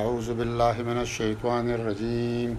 [0.00, 2.50] أعوذ بالله من الشيطان الرجيم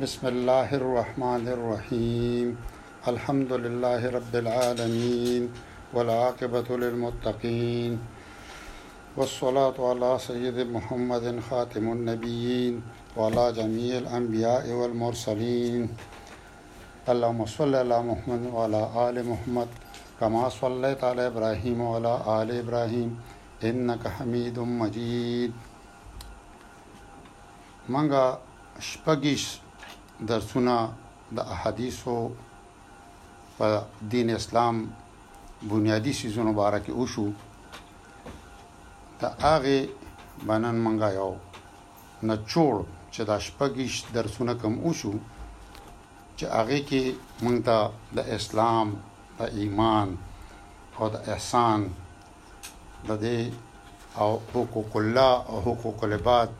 [0.00, 2.46] بسم الله الرحمن الرحيم
[3.12, 5.42] الحمد لله رب العالمين
[5.94, 7.92] والعاقبة للمتقين
[9.18, 12.74] والصلاة على سيد محمد خاتم النبيين
[13.18, 15.88] وعلى جميع الأنبياء والمرسلين
[17.10, 19.68] اللهم صل على محمد وعلى آل محمد
[20.22, 23.10] كما صليت على إبراهيم وعلى آل إبراهيم
[23.66, 25.52] إنك حميد مجيد
[27.94, 28.24] منګه
[28.88, 29.42] شپږش
[30.30, 30.74] درسونه
[31.36, 32.16] د احادیثو
[33.56, 33.66] په
[34.12, 34.76] دین اسلام
[35.72, 37.26] بنیادی سيزونو مبارک او شو
[39.20, 39.76] دا هغه
[40.46, 41.30] بنان منګه یو
[42.28, 42.74] نچوړ
[43.12, 45.12] چې دا شپږش درسونه کم او شو
[46.38, 47.02] چې هغه کې
[47.42, 47.78] مونږ ته
[48.16, 48.86] د اسلام
[49.38, 50.08] د ایمان
[50.98, 51.80] او د احسان
[53.08, 53.40] د دې
[54.22, 56.50] او حقوق الله او حقوق العباد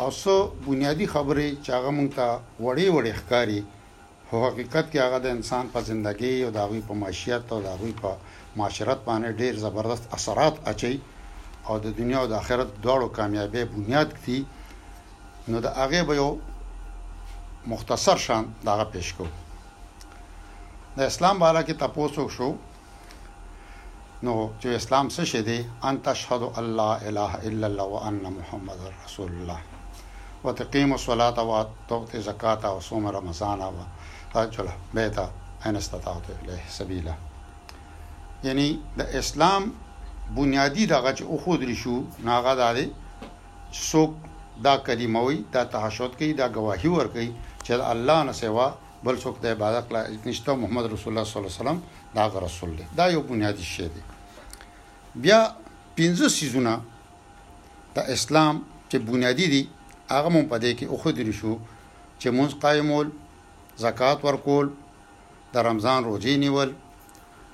[0.00, 0.34] او څو
[0.66, 2.28] بنیادی خبرې چې هغه مونږ ته
[2.64, 3.60] وړي وړي ښکاری
[4.30, 7.68] په حقیقت کې هغه د انسان په ژوندۍ او د هغه په معیشت او د
[7.74, 8.10] هغه په
[8.60, 10.94] معاشرت باندې ډیر زبردست اثرات اچي
[11.68, 14.38] او د دنیا او د آخرت دواړو کامیابی بنیاد دي
[15.50, 16.30] نو د هغه به یو
[17.74, 19.26] مختصر شان دغه پیش کو
[20.98, 22.50] د اسلام بالا کې تاسو شو
[24.26, 29.32] نو چې اسلام څه شي دی ان تشهد الله اله الا الله وان محمد رسول
[29.38, 29.60] الله
[30.46, 35.18] وتقيم الصلاة وتؤتي زكاة وصوم رمضان وتحج البيت
[35.66, 37.14] ان استطعت الیه سبیلا
[38.44, 39.62] یعنی د اسلام
[40.36, 42.86] بنیادی دغه چې او خود لشو ناغه دالي
[43.90, 44.10] څوک
[44.66, 47.32] دا کلمه وي دا تحشد کوي دا گواهی ور کوي
[47.66, 48.66] چې الله نه سوا
[49.04, 51.78] بل څوک د عبادت لا نشته محمد رسول الله صلی الله علیه وسلم
[52.16, 54.02] دا رسول دی دا یو بنیادی شی دی
[55.14, 55.40] بیا
[55.98, 56.74] پنځه سيزونه
[57.96, 59.62] د اسلام چې بنیادی دي
[60.14, 61.52] هغه مون په دې کې او خدري شو
[62.20, 63.06] چې مونږ قائمول
[63.84, 64.66] زکات ورکول
[65.54, 66.70] د رمضان روزي نیول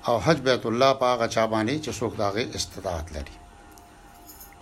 [0.09, 3.35] او حج بیت الله په هغه چا باندې چې څوک داغه استطاعت لري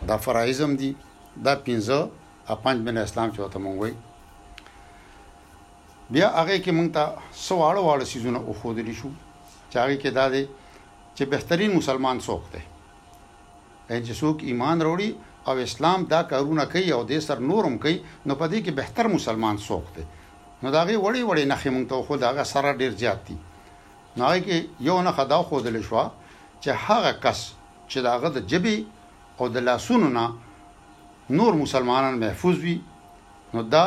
[0.09, 0.91] دا فرایزم دي
[1.47, 1.98] دا پنځه
[2.54, 3.93] اپنځ بن اسلام چې وته مونږ وي
[6.14, 7.04] بیا هغه کې مونږ ته
[7.48, 9.10] سوال واړه سيزونه او خدري شو
[9.70, 10.44] چې هغه کې دا دي
[11.16, 12.62] چې بهترین مسلمان څوک دی
[13.93, 15.10] ان چې څوک ایمان وروړي
[15.46, 19.06] او اسلام دا کارونه کوي او د سر نورم کوي نو په دې کې بهتر
[19.16, 20.02] مسلمان څوک دی
[20.62, 23.36] نو دا غي وړي وړي نخې مونږ ته خو دا سره ډیر زیات دي
[24.18, 24.56] نو کې
[24.88, 26.04] یو نه خدا خو دل شو
[26.62, 27.40] چې هغه کس
[27.90, 28.76] چې داغه د جبي
[29.38, 30.24] او د لاسونو نه
[31.38, 32.78] نور مسلمانان محفوظ وي
[33.54, 33.84] نو دا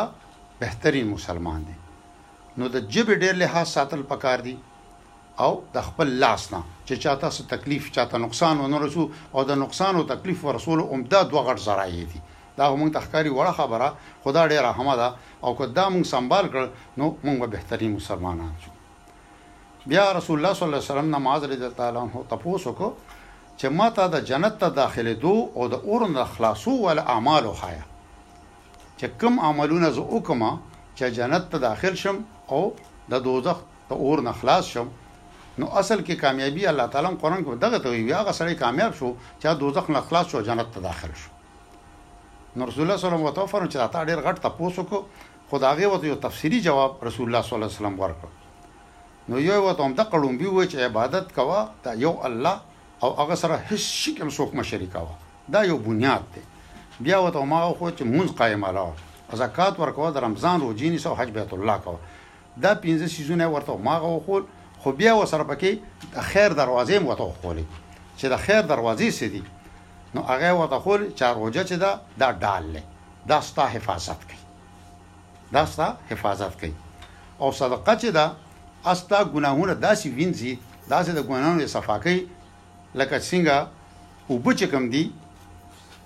[0.62, 1.76] بهترین مسلمان دی
[2.58, 4.56] نو د جبي ډیر لحاظ ساتل پکار دي
[5.40, 9.58] او د خپل لاس نه چې چاته څه تکلیف چاته نقصان ونه رسو او د
[9.62, 12.20] نقصان او تکلیف ورسول امداد وغړ زراعي دي
[12.58, 13.88] دا موږ تخکاری وړه خبره
[14.24, 15.14] خدا ډیر رحمه ده
[15.46, 16.66] او که دا موږ سنبال کړ
[16.98, 18.72] نو موږ به بهترین مسلمانان شو
[19.86, 22.92] بیا رسول الله صلی الله علیه وسلم نماز رضی الله عنه تاسو کو
[23.58, 27.84] چې ما ته د جنت ته داخله دو او د اورن خلاصو ول اعمال خایا
[28.98, 30.56] چې کوم عملونه زه وکما
[30.96, 32.60] چې جنت ته داخل شم او
[33.14, 34.88] د دوزخ ته اور نه خلاص شم
[35.58, 39.10] نو اصل کې کامیابی الله تعالی قرآن کې دغه ته وی هغه سړی کامیاب شو
[39.40, 41.36] چې دوزخ نه خلاص شو جنت ته داخل شو
[42.56, 45.02] نو رسول الله صلی الله علیه وسلم چې تا ډیر غټ تاسو کو
[45.52, 49.84] خدایغه وته یو تفسیری جواب رسول الله صلی الله علیه وسلم ورکړ نو یو وته
[49.90, 53.84] هم د قلم بي و چې عبادت کوا دا یو الله او هغه سره هیڅ
[53.86, 55.16] شي کوم څوک مشرکا وا
[55.58, 56.46] دا یو بنیاد دی
[57.04, 61.14] بیا وته ما خو چې مونږ قائم الله زکات ورکوا د رمضان روزي نه سو
[61.24, 61.96] حج بیت الله کوا
[62.66, 64.46] دا پنځه سيزونه ورته ما غوخول
[64.84, 65.80] خو بیا وسره پکې
[66.14, 67.64] د خیر دروازې مو ته خولې
[68.18, 69.44] چې د خیر دروازې سي دي
[70.16, 71.92] نو هغه وته خول چاروجه چې دا
[72.24, 72.82] دا ډال له
[73.34, 74.40] دا ستا حفاظت کوي
[75.56, 76.74] دا ستا حفاظت کوي
[77.40, 78.28] او صدقه چې دا
[78.96, 80.54] استا ګناهونه داسې وینځي
[80.94, 82.20] داسې د ګناهونو صفا کوي
[82.96, 83.58] لکه څنګه
[84.30, 85.04] او بچ کم دي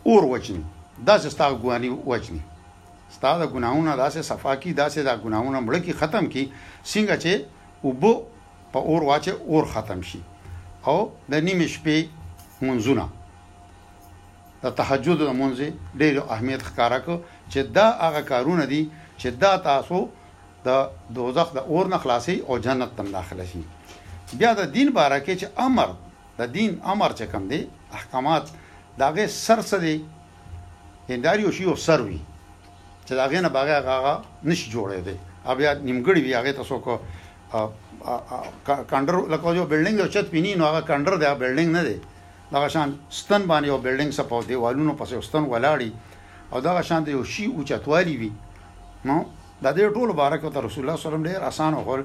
[0.05, 0.63] اور وچني
[1.09, 2.41] داسې ستا ګواني وچني
[3.15, 6.49] ستا د ګناهونو داسې صفا کی داسې دا ګناهونه مړ کی ختم کی
[6.91, 7.33] څنګه چې
[7.87, 8.13] وبو
[8.77, 10.19] په اور واچه اور ختم شي
[10.89, 10.97] او
[11.31, 11.97] د نیمې شپې
[12.67, 13.05] منځونه
[14.63, 15.57] د تهجد د منځ
[16.01, 17.15] ډېر اهمیت ښکارا کو
[17.51, 18.81] چې دا هغه کارونه دي
[19.21, 19.97] چې دا تاسو
[20.67, 20.69] د
[21.17, 23.61] دوزخ د اور نه خلاصي او جنت ته داخله شي
[24.39, 25.89] بیا د دین باره کې چې امر
[26.39, 27.61] د دین امر چې کوم دي
[27.97, 28.43] احکامات
[29.01, 29.97] داغه سر سره دي
[31.09, 32.19] هنداري او شی او سر وي
[33.05, 34.13] چې داغه نه باغه هغه
[34.49, 35.15] نش جوړې دي
[35.57, 36.93] بیا نیمګړی وی هغه تاسو کو
[38.65, 41.97] کانډر لکه یو بلډینګ یو چت پینی نو هغه کانډر دی بلډینګ نه دی
[42.51, 42.89] دا شان
[43.19, 45.91] ستن باندې یو بلډینګ سپاو دی والونو پسې ستن ولاړی
[46.51, 48.31] او دا شان دی یو شی او چتوالی وی
[49.07, 49.17] نو
[49.63, 52.01] د دې ټولو بارک ته رسول الله صلی الله علیه وسلم ډیر آسان هول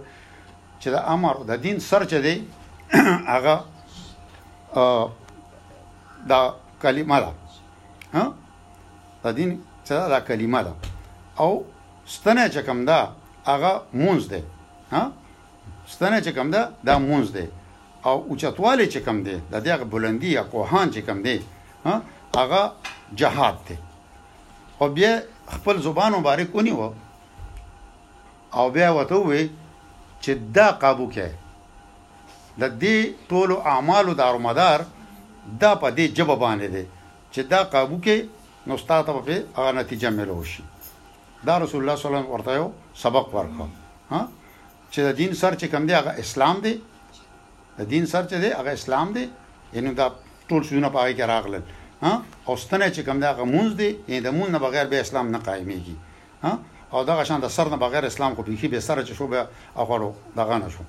[0.80, 2.36] چې دا امر د دین سر چ دی
[3.34, 3.56] هغه
[6.30, 6.40] دا
[6.82, 7.30] کلمه ده
[8.14, 8.24] ها
[9.24, 9.50] د دین
[9.86, 10.72] څه دا کلمه ده
[11.42, 11.50] او
[12.14, 12.98] ستنه چکم ده
[13.50, 14.40] هغه مونږ ده
[14.94, 15.02] ها
[15.94, 17.46] ستنه چې کم ده دا مونږ دی
[18.08, 21.36] او اوچتواله چې کم دی د دغه بلندی یا کوهان چې کم دی
[21.86, 21.94] ها
[22.38, 22.62] هغه
[23.20, 23.76] جهاد دی
[24.80, 25.12] او بیا
[25.56, 26.88] خپل زبان مبارک ونی وو
[28.58, 29.42] او بیا وته وی
[30.22, 31.28] چې دا قابو کې
[32.60, 32.98] د دې
[33.30, 34.78] ټول اعمالو دارومدار
[35.62, 36.84] دا په دې جبه باندې دی
[37.32, 38.16] چې دا قابو کې
[38.66, 40.62] نو ستاسو په هغه نتیجه ملو شي
[41.46, 42.70] دا رسول الله صلی الله علیه وسلم ورته
[43.04, 43.68] سبق ورکړ
[44.12, 44.22] ها
[44.92, 46.74] چې د دین سر چې کم دی هغه اسلام دی
[47.78, 49.24] د دین سر چې دی هغه اسلام دی
[49.74, 50.06] یعنی دا
[50.48, 51.62] ټول شونه پای کې راغلل
[52.04, 52.12] ها
[52.48, 55.26] او ستنه چې کم دی هغه مونږ دی یعنی د مونږ نه بغیر به اسلام
[55.34, 55.96] نه قائمېږي
[56.44, 56.52] ها
[56.92, 59.40] او دا غشان د سر نه بغیر اسلام کو پیخي به سر چې شو به
[59.82, 60.08] اخورو
[60.38, 60.84] دغه نه شو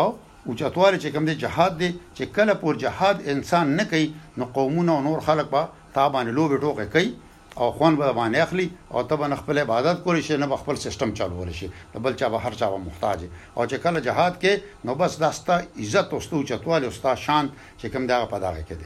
[0.00, 0.08] او
[0.46, 4.06] او چتوال چې کم دی جهاد دی چې کله پور جهاد انسان نه کوي
[4.38, 5.62] نو قومونه او نور خلق به
[5.96, 7.10] تابانه لوبه ټوکه کوي
[7.56, 11.12] او خوان به باندې اخلي او ته به خپل عبادت کولی شي نه خپل سیستم
[11.14, 11.70] چالوول شي
[12.02, 13.18] بل چا به هر چا محتاج
[13.56, 17.52] او چې کله جهاد کې نو بس داستا عزت او ستو چتوال او ستا شان
[17.82, 18.84] چې کوم دغه پداغه کې دي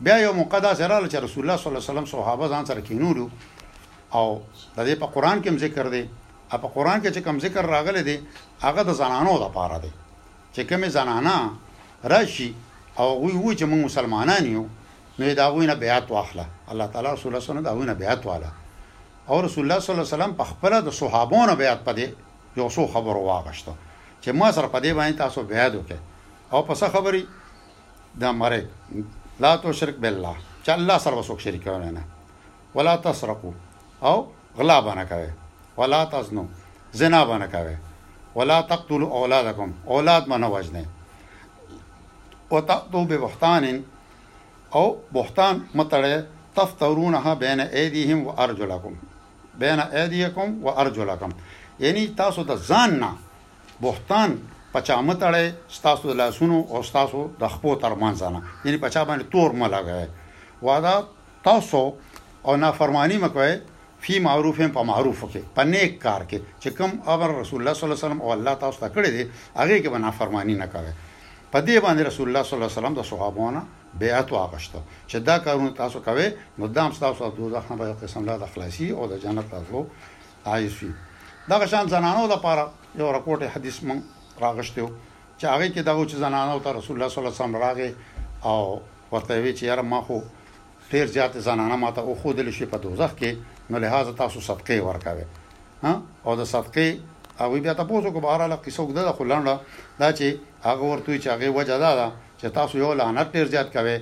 [0.00, 3.28] بیا یو مقدس رااله چې رسول الله صلی الله علیه وسلم صحابه ځان سره کینولو
[4.14, 4.42] او
[4.76, 6.08] د دې په قران کې ذکر دی
[6.50, 8.18] په قران کې چې کوم ذکر راغلی دی
[8.62, 9.92] هغه د زنانو لپاره دی
[10.54, 11.50] چې کومه زنانه
[12.04, 12.54] راشي
[12.98, 14.64] او وی وی چې موږ مسلمانان یو
[15.18, 18.26] نو دا غوینه بیات واخله الله تعالی رسول الله صلی الله علیه وسلم دا بیعت
[18.26, 18.46] والا
[19.26, 22.06] او رسول الله صلی الله علیه وسلم په خپل د صحابونو بیعت پدې
[22.56, 23.74] یو څو خبرو واغشته
[24.22, 27.26] چې ما سره پدې باندې تاسو بیعت وکړه او پس خبري
[28.20, 28.62] دا مړ
[29.40, 30.34] لا تو شرک بالله
[30.64, 32.04] چې الله سره وسوک شریک نه
[32.74, 33.52] ولا تسرقوا
[34.02, 34.26] او
[34.58, 35.30] غلا باندې کوي
[35.76, 36.44] ولا تزنوا
[36.92, 37.76] زنا باندې کوي
[38.34, 40.84] ولا تقتلوا اولادکم اولاد ما نه وجنه
[42.50, 43.84] وتقتوا ببهتان
[44.74, 46.22] او بهتان متړه
[46.56, 48.92] تفترونها بین ایدیهم و ارجلکم
[49.58, 51.28] بین ایدیکم و ارجلکم
[51.80, 53.08] یعنی تاسو د ځان نه
[53.80, 54.38] بوختان
[54.74, 59.50] پچامه تړې تاسو د لاسونو او تاسو د خپو ترمن ځنه یعنی پچا باندې تور
[59.52, 60.06] م لګای
[60.62, 61.02] وادا
[61.44, 61.92] تاسو
[62.42, 63.58] او نافرمانی مکوئ
[64.00, 67.74] فی معروف هم په معروف کې په نیک کار کې چې کوم امر رسول الله
[67.74, 69.24] صلی الله علیه وسلم او الله تعالی تاسو ته کړی دی
[69.56, 70.92] هغه کې به نافرمانی نه کوي
[71.52, 73.60] په دې باندې رسول الله صلی الله علیه وسلم د صحابانو
[73.98, 74.78] بیعت واغشته
[75.08, 76.26] چې دا کارونه تاسو کوي
[76.58, 79.86] نو دام تاسو د دوزخ نه به قسم لا د خلاصي او د جنت راتلو
[80.46, 80.88] عايز شي
[81.50, 84.02] دا شان زنانو لپاره یو رپورت حدیث مون
[84.42, 84.88] راغشته
[85.38, 87.90] چې هغه کې دا و چې زنانو ته رسول الله صلی الله علیه وسلم راغې
[88.50, 88.80] او
[89.12, 90.20] ورته وی چې یار ما خو
[90.90, 93.34] ډیر زیات زنانه ماته او خو دل شي په دوزخ کې
[93.70, 95.24] نو لہذا تاسو صدقې ورکاوي
[95.82, 95.92] ها
[96.26, 96.88] او د صدقې
[97.40, 99.54] او بیا تاسو کو بهراله کې څوک ده خلانډه
[100.00, 100.28] دا چې
[100.68, 102.10] هغه ورته چې هغه وجه ده
[102.40, 103.96] چې تاسو یو لعنت ډیر زیات کوي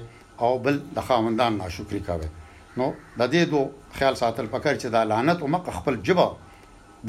[0.47, 2.29] او بل د خاوندان ناشکری کوي
[2.77, 2.87] نو
[3.19, 6.29] د دې دوه خیال ساتل پکړ چې دا لعنت او مخ خپل جبه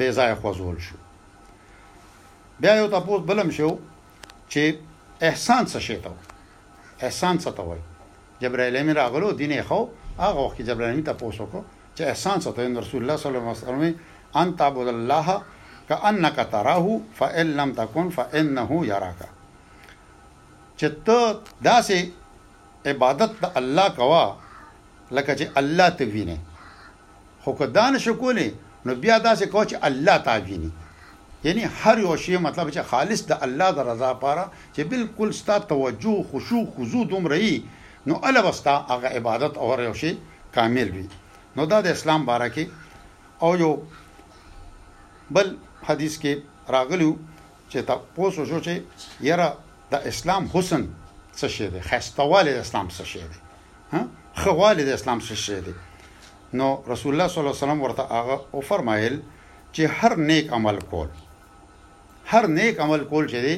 [0.02, 0.96] بے ځای خوځول شي
[2.64, 6.10] بیا یو تاسو بلم شو چې احسان څه شي ته
[7.02, 7.82] احسان څه ته وایي
[8.44, 9.80] جبرائیل امیر راغلو دینه خو
[10.18, 11.62] هغه وخت جبرائیل امیر تاسو کو
[11.96, 15.42] چې احسان څه ته رسول الله صلی الله علیه وسلم ان تعبد الله
[15.88, 16.88] كانك تراه
[17.20, 19.36] فان لم تكن فانه يراك
[20.80, 21.20] چې ته
[21.68, 21.98] داسې
[22.90, 24.24] عبادت د الله کوا
[25.16, 26.38] لکه چې الله ته ویني
[27.42, 28.48] خو که دان شکولې
[28.86, 30.70] نو بیا داسې کو چې الله ته ویني
[31.44, 34.44] یعنی هر یو شی مطلب چې خالص د الله د رضا لپاره
[34.74, 37.54] چې بالکل ستا توجه خشوع خضوع دوم رہی
[38.10, 40.16] نو الوستا هغه عبادت او یو شی
[40.58, 41.06] کامل وي
[41.56, 42.64] نو دا د اسلام باره کې
[43.46, 43.72] او یو
[45.38, 45.56] بل
[45.88, 47.10] حدیث کې راغلو
[47.70, 48.72] چې تاسو شو چې
[49.30, 49.50] یره
[49.92, 50.82] د اسلام حسن
[51.38, 53.36] څه شی دی خستواله د اسلام څه شی دی
[53.92, 54.00] ها
[54.42, 55.74] خواله د اسلام څه شی دی
[56.60, 59.16] نو رسول الله صلی الله علیه وسلم ورته هغه او فرمایل
[59.74, 61.08] چې هر نیک عمل کول
[62.32, 63.54] هر نیک عمل کول چې دی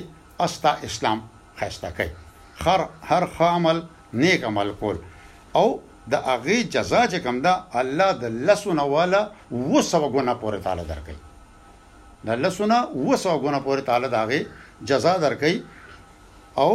[0.47, 1.19] استا اسلام
[1.61, 2.15] خسته کوي
[2.67, 3.23] هر هر
[3.57, 3.79] عمل
[4.25, 4.99] نیک عمل کول
[5.61, 5.67] او
[6.15, 11.15] د هغه جزا چې کوم ده الله د لسونه والا وسو غونه پورې تعالی درکې
[12.31, 14.47] د لسونه وسو غونه پورې تعالی داغه
[14.93, 15.53] جزا درکې
[16.57, 16.73] او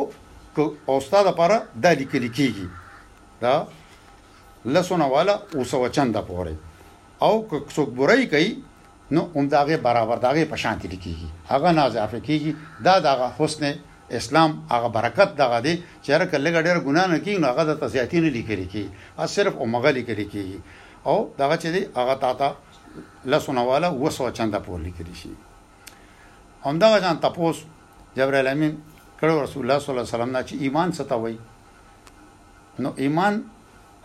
[0.88, 2.67] او استاد لپاره د لیکل کیږي
[3.41, 3.53] دا
[4.75, 6.55] لسونه والا اوسو چنده پوري
[7.25, 8.50] او که څوک برای کوي
[9.15, 12.51] نو اومداغه برابر داغه په شانتی لیکيږي هغه نازافه کیږي
[12.86, 13.63] دا دغه حسن
[14.19, 17.74] اسلام هغه برکت دغه دی چې هرکله لګ ډېر ګنا نه کیږي نو هغه د
[17.81, 20.57] تزیاتی نه لیکل کیږي او صرف اومغه لیکل کیږي
[21.07, 22.48] او دغه چې دی هغه تاته
[23.31, 25.29] لسونه والا وسو چنده پور لیکل شي
[26.65, 27.48] همدغه ځان تاسو
[28.17, 28.74] جبرائیل امین
[29.20, 31.38] کړو رسول الله صلی الله علیه وسلم نه چې ایمان ستوي
[32.86, 33.40] نو ایمان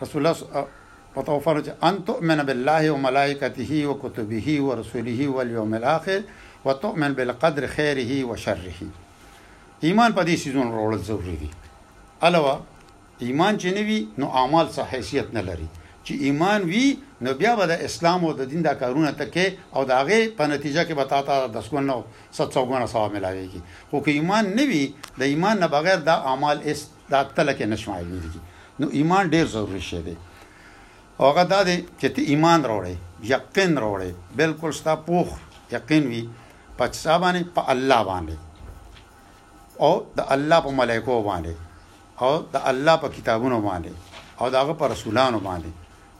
[0.02, 0.66] رسول الله
[1.14, 6.22] پتو فرج ان تؤمن بالله وملائکته وكتبه ورسله واليوم الاخر
[6.64, 8.74] وتؤمن بالقدر خيره وشره
[9.84, 11.50] ایمان په دې سيزون رول ضروري دي
[12.22, 12.60] علاوه
[13.28, 15.68] ایمان چې نوي نو اعمال صحیحیت نه لري
[16.06, 16.84] چې ایمان وی
[17.24, 20.82] نو بیا به د اسلام او د دین د کارونه تکې او داغه په نتیجه
[20.88, 21.18] کې به تا
[21.56, 21.98] د سکونو
[22.32, 24.82] 700 غونه ثواب ملایږي خو که ایمان نه وی
[25.22, 26.80] د ایمان نه بغیر د اعمال اس
[27.12, 28.36] د تلکه نشمایږي
[28.82, 30.14] نو ایمان ډیر ضروری شی دی
[31.20, 32.94] اوګه دا دی چې ته ایمان راوړې
[33.34, 35.28] یقین راوړې بالکل ستا پوخ
[35.74, 36.22] یقین وی
[36.78, 38.36] په څه باندې په الله باندې
[39.84, 41.54] او د الله په ملائکو باندې
[42.24, 43.92] او د الله په کتابونو باندې
[44.40, 45.72] او داغه پر رسولانو باندې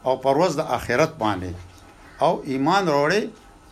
[0.04, 1.52] او پروز د آخرت باندې
[2.26, 3.22] او ایمان وروړي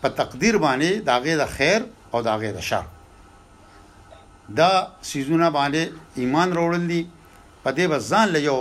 [0.02, 1.80] په تقدیر باندې داغه د خیر
[2.12, 2.84] او داغه د شر
[4.60, 4.70] دا
[5.12, 5.82] سيزونه باندې
[6.24, 7.00] ایمان وروړل دي
[7.64, 8.58] په دې وزن له یو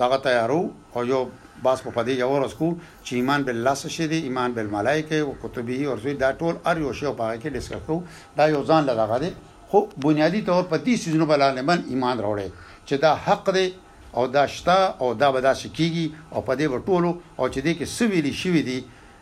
[0.00, 0.62] داغه تیارو
[0.94, 1.22] او یو
[1.62, 2.68] باس په پدې یو ورسکو
[3.04, 6.76] چې ایمان بالله سره شي دي ایمان بالملائکه او کتبه او رسول دا ټول ار
[6.84, 8.00] یو شی په کې ډیسکس کړو
[8.40, 9.30] دا یو ځان لږه دي
[9.72, 12.48] خو بنیادی طور په دې سيزونه باندې ایمان وروړي
[12.86, 13.66] چې دا حق دی
[14.14, 17.72] او دا شته او دا به داسې کیږي او په دې ورټولو او چې دې
[17.78, 18.78] کې سویلی شوی دی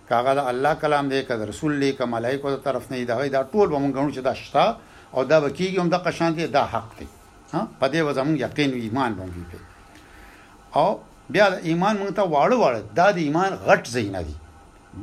[0.09, 3.05] کاغه د الله کلام دی که د رسول دی که ملایکو تر طرف نه دی
[3.37, 4.65] دا ټول به موږ غنو چې دا شته
[5.15, 7.07] او دا به کیږي هم د قشان دی دا حق دی
[7.53, 9.59] ها په دې وځم یقین ایمان باندې په
[10.81, 10.89] او
[11.35, 14.35] بیا د ایمان مونږ ته واړه واړه دا د ایمان غټ زینه دی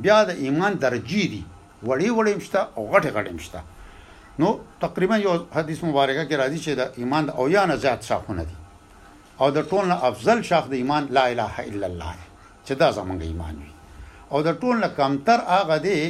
[0.04, 1.42] بیا د ایمان درجی دی
[1.86, 3.60] وړي وړي مشته او غټه غټه مشته
[4.40, 4.48] نو
[4.80, 8.57] تقریبا یو حدیث مبارکه کې راځي چې د ایمان د اویا نه زیات شاخونه دي
[9.40, 12.14] او د ټول افضل شاخ د ایمان لا اله الا الله
[12.66, 13.72] چې دا زمونږ ایمان وي
[14.32, 16.00] او د ټول کمتر هغه دی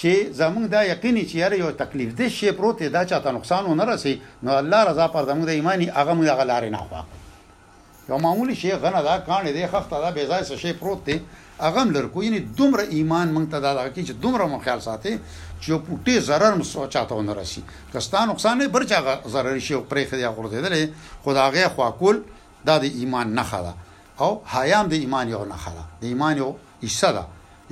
[0.00, 4.14] چې زمونږ دا یقیني چې یو تکلیف دې شی پروت دا چاته نقصان نه رسی
[4.42, 7.20] نو الله رضا پر زمونږ د ایمانی هغه موږ هغه لارې نه خو
[8.08, 11.16] یو معمولی شی غنه دا کانه دی خخته دا بې ځای شی پروت دی
[11.66, 15.12] هغه لرکو یعنی دومره ایمان مونږ ته دا دا کې چې دومره مو خیال ساتي
[15.62, 17.62] چې پټي zarar مو سوچاته ونه رسی
[17.94, 18.98] کستا نقصان نه برچا
[19.34, 20.84] zarar شي او پرې خدای غوړ دی
[21.24, 22.18] خدای هغه خواکول
[22.66, 23.72] دا د ایمان نخه ده
[24.24, 26.50] او حیا د ایمان یو نخه ده د ایمان یو
[26.84, 27.24] حصہ ده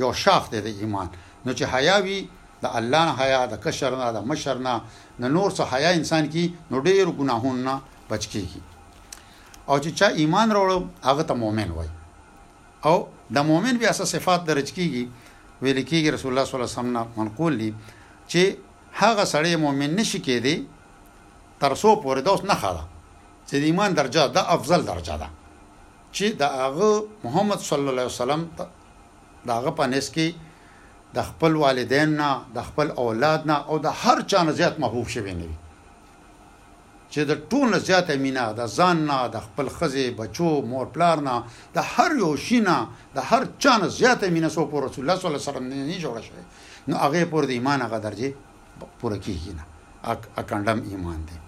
[0.03, 1.07] یو شاخ ده د ایمان
[1.45, 2.19] نو چې حیا وي
[2.63, 4.75] د الله نه حیا د کشر نه د مشر نه
[5.21, 7.75] نه نور څه حیا انسان کی نو ډیر ګناهونه نه
[8.11, 8.61] بچ کیږي
[9.71, 11.91] او چې چا ایمان وروړ هغه ته مؤمن وای
[12.89, 12.97] او
[13.37, 15.03] د مؤمن بیا څه صفات درج کیږي
[15.63, 17.71] ویل کیږي رسول الله صلی الله علیه وسلم نه منقول دي
[18.31, 18.43] چې
[19.01, 20.57] هغه سړی مؤمن نشي کېدی
[21.63, 22.85] تر څو پورې دوس نه خاله
[23.51, 25.29] چې د ایمان درجه د افضل درجه ده
[26.17, 26.91] چې د هغه
[27.25, 28.41] محمد صلی الله علیه وسلم
[29.47, 30.29] د هغه په نس کې
[31.17, 35.09] د خپل والدین نه د خپل اولاد نه او د هر چا نه زیات محبوب
[35.15, 35.49] شوی نه
[37.13, 41.35] چې د ټول زیات مینا د ځان نه د خپل خزي بچو مور پلار نه
[41.77, 42.79] د هر یو شي نه
[43.17, 45.99] د هر چا نه زیات مینا سو پر رسول الله صلی الله علیه وسلم نه
[46.05, 46.43] جوړ شوی
[46.89, 48.33] نو هغه پر د ایمان هغه درجه
[49.01, 49.65] پوره کیږي نه
[50.43, 51.39] اکندم ایمان دی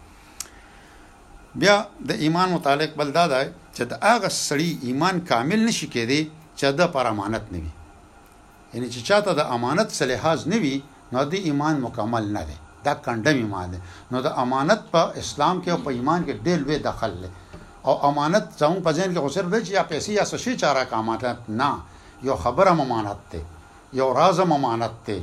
[1.61, 1.77] بیا
[2.09, 3.45] د ایمان متعلق بل دا دی
[3.77, 6.21] چې د هغه سړی ایمان کامل نشي کېدی
[6.59, 7.71] چې د پر امانت نه وي
[8.73, 10.77] یعنی چې چاته د امانت صلیحاز نه وي
[11.15, 12.57] نو د ایمان مکمل نه دی
[12.87, 13.79] دا کندم ایمان دی
[14.13, 17.31] نو د امانت په اسلام کې او په ایمان کې ډېر لوی دخل دی
[17.89, 20.97] او امانت څنګه په ځین کې غوسر دی چې یا پیسې یا سشي چاره کا
[21.05, 21.71] امانت نه
[22.29, 23.41] یو خبره امانت دی
[24.01, 25.21] یو راز امانت دی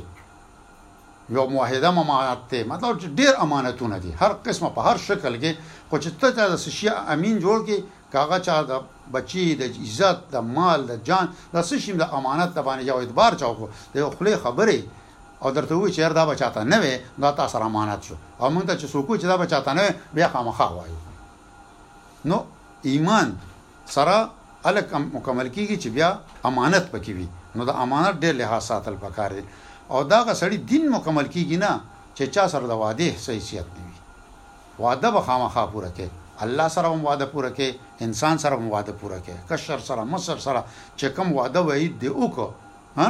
[1.30, 5.52] یو موحده امانت ته مطلب ډیر امانتونه دي هر قسمه په هر شکل کې
[5.90, 7.78] خو چې ته د شي امین جوړ کې
[8.12, 8.80] کاغه چا د
[9.12, 13.34] بچی د عزت د مال د جان د سشیم د امانت د باندې یو اعتبار
[13.42, 14.76] چاو خو د خله خبره
[15.42, 18.64] او درته وی چیر دا بچاته نه وي دا تاسو را امانت شو او موږ
[18.66, 20.96] ته چې څوک چې دا بچاته نه بیا خامخا وایو
[22.30, 22.42] نو
[22.82, 23.34] ایمان
[23.96, 24.18] سره
[24.70, 29.30] الک مکمل کیږي چې بیا امانت پکې وي نو دا امانت ډېر لحاظ ساتل پکار
[29.38, 29.44] دي
[29.90, 31.70] او دا غسړي دین مکمل کیږي نه
[32.16, 36.06] چې چا سره د واده حیثیت نیوي واده به خامخا پوره کې
[36.46, 37.68] الله سره هم واده پوره کې
[38.06, 40.64] انسان سره هم واده پوره کې کشر سره مصر سره
[40.96, 42.48] چې کوم واده وایي دی وکړه
[42.98, 43.08] ها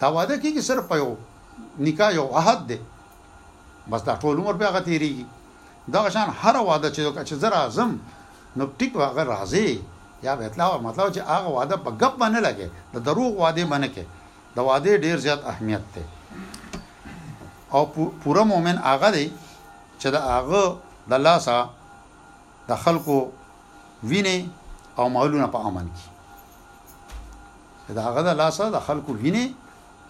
[0.00, 1.10] دا واده کیږي صرف یو
[1.86, 2.78] نکاح یو عہد دی
[3.90, 5.24] بس دا ټول عمر به غتیریږي
[5.92, 7.96] دا شان هر واده چې چې زرا اعظم
[8.56, 9.70] نو ټیک واغ راځي
[10.26, 13.88] یا به اطلاع مطلب چې هغه واده په غب باندې لګي د دروغ واده باندې
[13.96, 14.04] کې
[14.56, 16.02] د واده ډیر زیات اهمیت دی
[17.74, 17.80] او
[18.22, 19.26] پوره مؤمن هغه دی
[20.00, 20.64] چې د هغه
[21.12, 21.56] د لاسه
[22.70, 23.16] د خلکو
[24.10, 24.38] وینې
[24.98, 26.08] او مالونه په امن کې
[27.96, 29.46] دا هغه د لاسه د خلکو وینې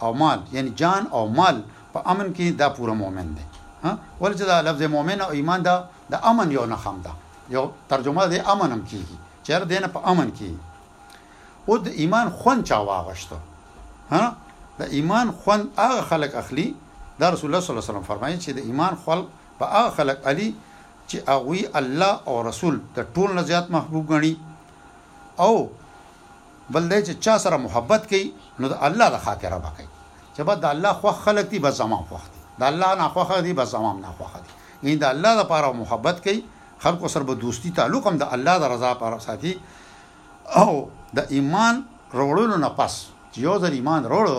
[0.05, 1.57] او مال یعنی جان او مال
[1.95, 3.45] په امن کې دا پوره مؤمن دی
[3.85, 3.91] ها
[4.23, 5.77] ولته دا لفظ مؤمن او ایمان دا
[6.13, 7.13] د امن یو نه خام ده
[7.57, 10.51] یو ترجمه د امن هم کیږي چیر دینه په امن کې
[11.69, 13.37] او د ایمان خون چا واغشته
[14.11, 14.25] ها
[14.79, 16.67] د ایمان خوند هغه خلق اخلي
[17.21, 19.23] دا رسول الله صلی الله علیه وسلم فرمایي چې د ایمان خل
[19.59, 20.49] په هغه خلق علي
[21.11, 24.35] چې اغوي الله او رسول د ټول نه زیات محبوب غني
[25.47, 25.55] او
[26.71, 29.89] بل دې چې چا سره محبت کوي نو د الله د خاطره وکړي
[30.37, 33.41] چې بعد د الله خو خلق دي بس زمام خو دي د الله نه خو
[33.49, 34.51] دي بس زمام نه خو دي
[34.83, 36.41] یعنی د الله لپاره محبت کوي
[36.87, 39.53] خلکو سره به دوستی تعلق هم د الله د رضا لپاره ساتي
[40.63, 40.73] او
[41.21, 41.85] د ایمان
[42.15, 43.05] وروړو نه پس
[43.37, 44.39] چې یو ځل ایمان وروړو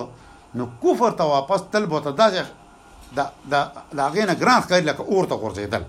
[0.58, 3.60] نو کفر ته واپس تل بوته دا دا
[3.98, 5.84] دا هغه نه ګران ښکاري لکه اور ته ورځېدل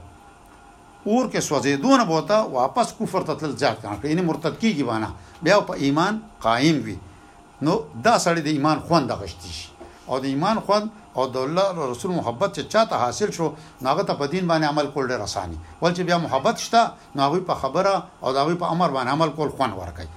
[1.10, 5.08] اور کې سوځېدون بوته واپس کفر ته تل ځات کړه یعنی مرتد کیږي باندې
[5.44, 6.96] بیا په ایمان قائم وي
[7.66, 7.72] نو
[8.06, 9.56] دا سړی د ایمان خوند غشتي
[10.08, 10.86] او د ایمان خوند
[11.18, 13.46] او د الله رسول محبت چې چاته حاصل شو
[13.86, 17.40] ناغه ته په دین باندې عمل کول ډېر اساني ول چې بیا محبت شته ناغه
[17.50, 17.92] په خبره
[18.24, 20.08] او داغه په امر باندې عمل کول خوند ورکړي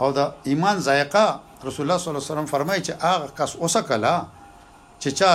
[0.00, 1.24] او د ایمان ذایقه
[1.66, 4.14] رسول الله صلی الله علیه وسلم فرمایي چې هغه کس اوسه کلا
[5.00, 5.30] چې چا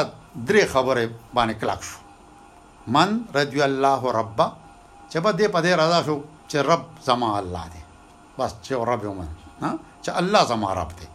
[0.48, 1.02] درې خبره
[1.34, 2.00] باندې کلاک شو
[2.96, 4.40] من رضی الله رب
[5.10, 6.18] چې په دې په دې رضا شو
[6.50, 7.82] چې رب زما الله دی
[8.38, 9.28] بس چې رب ومن
[9.62, 9.70] ها
[10.02, 11.08] چې الله زما رب دی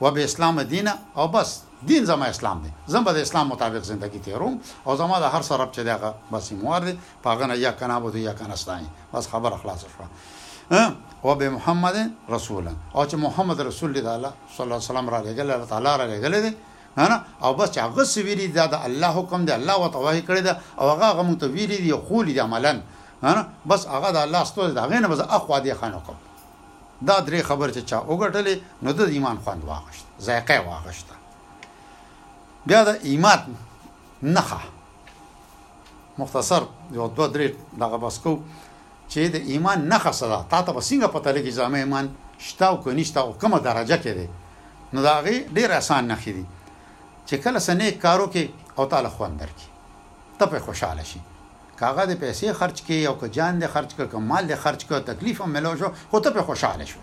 [0.00, 1.50] و به اسلام دینه او بس
[1.90, 5.42] دین زما اسلام دی زم به د اسلام مطابق زندگی تیروم او زما د هر
[5.48, 9.28] سره رب چې دغه بس مور دی پاغه نه یا کنابو دی یا کنستانی بس
[9.34, 10.04] خبر خلاص شو
[11.22, 15.20] او به محمد رسول او چې محمد رسول دی الله صلی الله علیه وسلم را
[15.22, 16.56] لګل الله تعالی را لګل دی
[16.96, 20.50] نه او بس چې هغه سویری دی دا الله حکم دی الله وتوهی کړی دی
[20.78, 22.72] او هغه هغه مونږ ته ویلی دی خولي دی عملاً
[23.22, 26.16] نه بس هغه د الله ستو دا غینه بس اخوا دی خان حکم
[27.06, 31.06] دا درې خبر چې چا وګټلې نو د ایمان خوند واغشت ذایقه واغشت
[32.66, 33.38] بیا د ایمان
[34.22, 34.60] نخه
[36.18, 37.46] مختصر یو دوه درې
[37.80, 38.32] دغه بس کو
[39.10, 42.06] چې د ایمان نه خصدا تا ته وسنګ پته لګي چې ایمان
[42.48, 44.26] شته او کني شته او کومه درجه کې دی
[44.92, 46.44] نو دا غي ډیر آسان نه خېدي
[47.28, 48.44] چې کله سنې کارو کې
[48.78, 49.68] او تعالی خوان درکې
[50.38, 51.20] ته په خوشاله شي
[51.80, 55.06] کاغه د پیسې خرج کې او که جان د خرج کې کمال د خرج کې
[55.10, 56.98] تکلیف هم ملو شو خو ته په خوشاله شو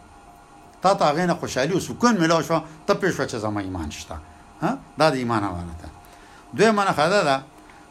[0.84, 3.90] تا ته غې نه خوشحالي او سکون ملو شو ته په شو چې زما ایمان
[3.98, 4.16] شته
[4.62, 5.90] ها دا د ایمان حواله ده
[6.58, 7.36] دوی معنی خدا ده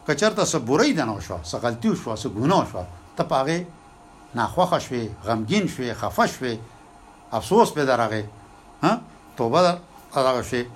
[0.09, 2.83] کچرته سبوري دنه شو سغلطي شو سګونو شو
[3.17, 3.59] ته پاغه
[4.35, 6.59] ناخوخه شوي غمگین شوي خفه شوي
[7.33, 8.25] افسوس به درغه
[8.83, 9.01] ها
[9.37, 9.79] توبه
[10.15, 10.67] درغه شوي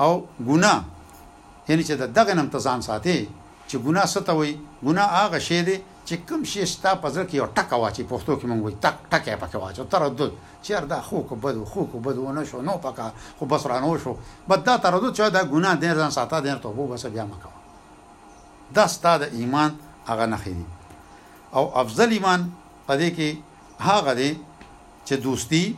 [0.00, 0.74] او ګنا
[1.68, 3.28] یعنی چې دغه نم تزان ساتي
[3.68, 5.76] چې ګنا ستوي ګنا هغه شی دی
[6.08, 8.94] چې کوم شی ستا په ځر کې یو ټک واچي پښتو کې مونږ وي ټک
[9.10, 12.62] ټک یې پکې واچو تردد چیر دا خو کو بد خو کو بد ونه شو
[12.62, 14.16] نو پکا خو بس را نو شو
[14.48, 17.48] بد دا تردد چې دا ګنا دې ځان ساته دې ته وو بس بیا مکو
[18.74, 19.70] دا ستا د ایمان
[20.06, 20.79] هغه نه خېدي
[21.54, 22.50] او افضل ایمان
[22.86, 23.30] پدې کې
[23.86, 24.30] هغه دی
[25.08, 25.76] چې دوستی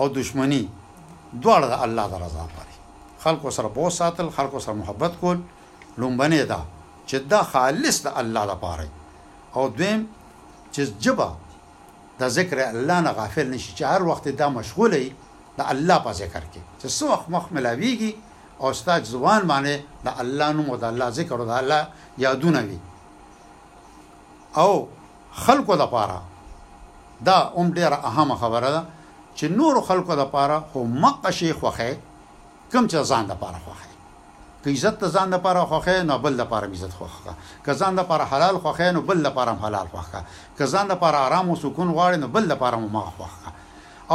[0.00, 0.62] او دشمنی
[1.42, 2.74] دواړه د الله د رضا لپاره
[3.24, 5.40] خلکو سره بو ساتل خلکو سره محبت کول
[5.98, 6.60] لومبنه دا
[7.08, 8.86] چې دا خالص د الله لپاره
[9.56, 10.06] او دویم
[10.74, 11.30] چې جبا
[12.20, 15.12] د ذکر الله نه غافل نشي چې هر وخت دا مشغوله
[15.58, 18.12] د الله په ذکر کې چې څو وخت مخ ملاويږي
[18.60, 21.88] او ستاسو ځوان باندې د الله نوم او د الله ذکر او د الله
[22.24, 22.78] یادونه وي
[24.56, 24.88] او
[25.32, 26.20] خلکو لپاره
[27.24, 28.82] دا اوم ډیره اهمه خبره ده
[29.36, 31.96] چې نور خلکو لپاره خو مقه شي خوخه
[32.72, 33.84] کم چې ځان لپاره خوخه
[34.64, 37.34] که عزت ځان لپاره خوخه نه بل لپاره عزت خوخه
[37.66, 40.24] که ځان لپاره حلال خوخه نو بل لپاره حلال خوخه
[40.58, 43.54] که ځان لپاره آرام او سکون غواړي نو بل لپاره ما خوخه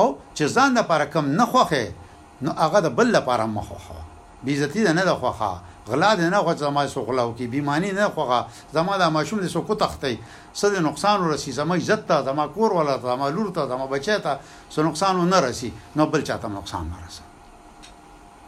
[0.06, 1.96] او چې ځان لپاره کم نه خوخه
[2.42, 3.96] نو هغه د بل لپاره مخوخه
[4.44, 5.52] بیزتی نه ده خوخه
[5.90, 8.40] غلا دې نه غوځه ما سو غلاو کې بیمانی نه خوغه
[8.78, 10.18] زما د ماشوم دې سو کو تختې
[10.62, 14.18] سد نقصان ورسی زما عزت ته زما کور ولا ته زما لور ته زما بچی
[14.26, 14.34] ته
[14.76, 17.26] سو نقصان نه رسی نو بل چاته نقصان نه رسی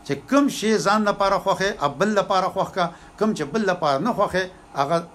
[0.05, 2.87] چې کم شی ځان لپاره خوخه ابل لپاره خوخه
[3.21, 5.05] کم چې بل لپاره نه خوخه هغه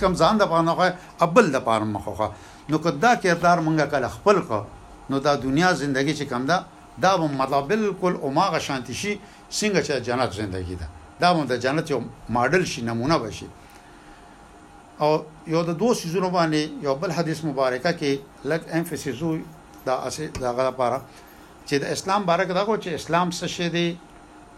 [0.00, 0.94] کم ځان لپاره نه خوخه
[1.28, 2.30] ابل لپاره مخوخه
[2.72, 4.62] نو کدا کردار مونږه کله خپل کو
[5.10, 6.64] نو دا دنیا زندگی چې کم ده
[7.02, 9.12] دا مطلب بالکل اوماغه شانتی شي
[9.58, 10.88] څنګه چې جنت ژوندۍ ده
[11.22, 12.00] دا مونږ د جنت یو
[12.36, 13.46] ماډل شي نمونه بشي
[15.04, 15.10] او
[15.54, 18.12] یو د دوه سيزونو باندې یو بل حدیث مبارکه کې
[18.52, 19.20] لک امفسیس
[19.88, 21.00] دا اسې دا غلا پاره
[21.68, 23.98] چې د اسلام بارک دا کو چې اسلام څه شي دی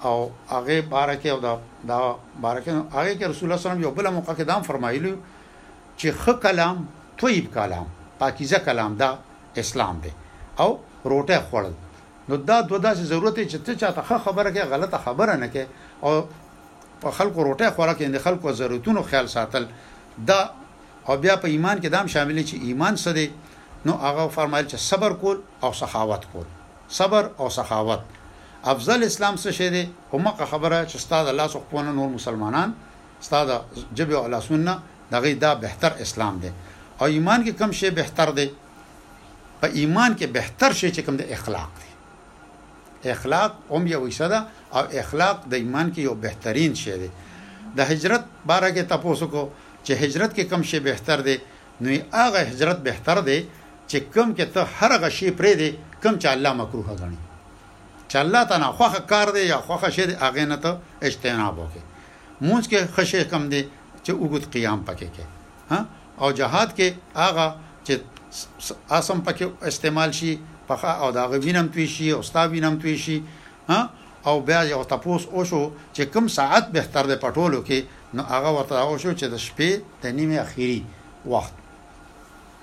[0.02, 1.52] او هغه بارک او دا
[1.90, 2.00] دا
[2.40, 5.14] بارک هغه کې رسول الله صلی الله علیه وسلم یو بل موقع کې دام فرمایلی
[5.98, 6.85] چې خ کلام
[7.22, 7.87] طيب کلام
[8.22, 9.11] پاکیزه کلام دا
[9.64, 10.12] اسلام دی
[10.59, 10.70] او
[11.05, 11.72] روټه خوړل
[12.28, 15.64] نو دا دوه داسې ضرورت چې ته چاته ښه خبره کې غلطه خبره نه کې
[16.02, 16.28] او
[17.00, 19.66] په خلکو روټه خوراک اند خلکو ضرورتونو خیال ساتل
[20.26, 20.50] دا
[21.08, 23.30] او بیا په ایمان کې دام شامل چې ایمان څه دی
[23.87, 26.44] نو هغه فرمایل چې صبر کول او سخاوت کول
[26.88, 28.00] صبر او سخاوت
[28.72, 32.74] افضل اسلام څه شی دی همغه خبره چې استاد الله سبحانه نور مسلمانان
[33.22, 33.62] استاد
[33.94, 34.78] جبه او الله سنت
[35.12, 36.50] دغه دا بهتر اسلام دی
[37.00, 38.50] او ایمان کې کم شی بهتر دی
[39.62, 41.90] په ایمان کې بهتر شی چې کم دی اخلاق دی
[43.04, 44.38] اخلاق هم یو څه ده
[44.76, 47.08] او اخلاق د ایمان کې یو بهترین شی دی
[47.78, 49.42] د هجرت باره کې تاسو کو
[49.86, 51.36] چې هجرت کې کم شی بهتر دی
[51.86, 53.38] نو هغه هجرت بهتر دی
[53.90, 55.70] چې کم کې ته هر هغه شی پرې دی
[56.02, 57.20] کم چې الله مکروه غني
[58.10, 60.70] چې الله تعالی خوخه کار دی یا خوخه شی دی هغه نه ته
[61.10, 61.84] اجتناب وکړي
[62.46, 63.62] مونږ کې خشه کم دی
[64.04, 65.24] چې وګت قیام پکې کې
[65.70, 65.86] ها
[66.22, 67.54] او جهاد کې هغه
[67.86, 67.94] چې
[68.98, 70.32] اسم پکې استعمال شي
[70.68, 73.22] پخا او دا وینم توی شي او ستا وینم توی شي
[73.68, 73.88] ها
[74.25, 77.83] او بیا یو تاسو او شو چې کم ساعت به تر د پټولو کې
[78.14, 79.70] نو هغه ورته او شو چې د شپې
[80.03, 80.85] د نیمه اخیری
[81.27, 81.53] وخت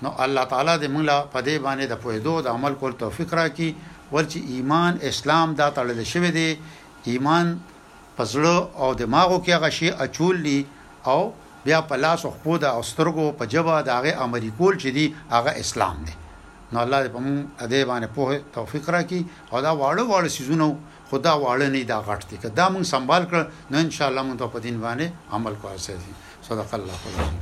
[0.02, 3.70] نو الله تعالی دې موږ له پدې باندې د پوهېدو د عمل کول توفیق راکړي
[4.12, 6.56] ورچې ایمان اسلام دا تړل شوی دی
[7.12, 7.60] ایمان
[8.18, 10.66] پزړه او دماغو کې هغه شی اچول دي
[11.04, 11.32] او
[11.64, 15.50] بیا په لاس خو په د استرګو په جبا د هغه امریکول چې دی هغه
[15.64, 16.12] اسلام دی
[16.72, 18.22] نو الله دې په موږ ادې باندې په
[18.56, 19.20] توفیق راکړي
[19.52, 20.64] او دا واړه واړه سيزونه
[21.10, 24.22] خدا واړه نه دا غټ دي که دا موږ سنبال کړ نو ان شاء الله
[24.28, 25.06] موږ په دین باندې
[25.36, 25.78] عمل کوو
[26.48, 27.38] صدق الله العظیم